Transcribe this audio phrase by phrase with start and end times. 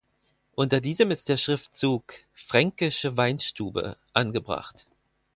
[0.55, 4.87] Unter diesem ist der Schriftzug „Fränkische Weinstube“ angebracht.